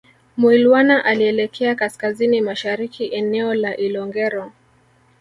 [0.37, 4.51] Mwilwana alielekea kaskazini mashariki eneo la Ilongero